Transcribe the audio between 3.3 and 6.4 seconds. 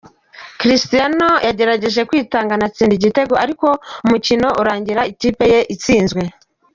ariko umukino urangira ikipe ye itsinzwe.